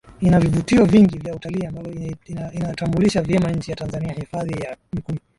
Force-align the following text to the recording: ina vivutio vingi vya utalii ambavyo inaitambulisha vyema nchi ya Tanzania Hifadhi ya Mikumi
ina 0.19 0.39
vivutio 0.39 0.85
vingi 0.85 1.17
vya 1.17 1.35
utalii 1.35 1.65
ambavyo 1.65 1.93
inaitambulisha 2.53 3.21
vyema 3.21 3.51
nchi 3.51 3.71
ya 3.71 3.77
Tanzania 3.77 4.13
Hifadhi 4.13 4.63
ya 4.63 4.77
Mikumi 4.93 5.19